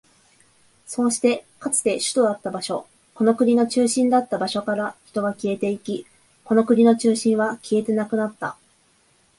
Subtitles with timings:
[0.87, 6.07] そうして、かつて首都だった場所、この国の中心だった場所から人は消えていき、
[6.43, 8.57] この国の中心は消えてなくなった。